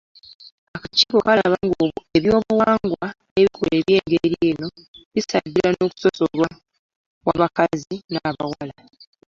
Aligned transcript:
Akakiiko 0.75 1.17
kalaba 1.27 1.57
ng’obuwangwa 1.67 3.07
n’ebikolwa 3.31 3.73
eby’engeri 3.79 4.29
eno 4.49 4.67
bisajjula 5.13 5.69
okusosolwa 5.87 6.47
kw’abakazi 7.23 7.95
n’abawala. 8.13 8.75